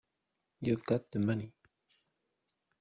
[0.61, 1.53] You've got the money.